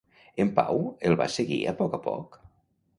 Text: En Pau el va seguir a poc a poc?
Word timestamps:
En 0.45 0.51
Pau 0.59 0.81
el 1.11 1.19
va 1.21 1.29
seguir 1.37 1.61
a 1.73 1.77
poc 1.85 1.97
a 2.01 2.05
poc? 2.11 2.45